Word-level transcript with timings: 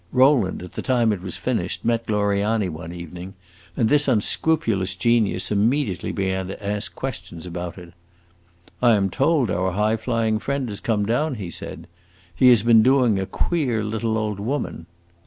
Rowland, 0.11 0.63
at 0.63 0.71
the 0.71 0.81
time 0.81 1.13
it 1.13 1.21
was 1.21 1.37
finished, 1.37 1.85
met 1.85 2.07
Gloriani 2.07 2.69
one 2.69 2.91
evening, 2.91 3.35
and 3.77 3.87
this 3.87 4.07
unscrupulous 4.07 4.95
genius 4.95 5.51
immediately 5.51 6.11
began 6.11 6.47
to 6.47 6.65
ask 6.65 6.95
questions 6.95 7.45
about 7.45 7.77
it. 7.77 7.93
"I 8.81 8.95
am 8.95 9.11
told 9.11 9.51
our 9.51 9.73
high 9.73 9.97
flying 9.97 10.39
friend 10.39 10.69
has 10.69 10.79
come 10.79 11.05
down," 11.05 11.35
he 11.35 11.51
said. 11.51 11.85
"He 12.33 12.49
has 12.49 12.63
been 12.63 12.81
doing 12.81 13.19
a 13.19 13.27
queer 13.27 13.83
little 13.83 14.17
old 14.17 14.39
woman." 14.39 14.87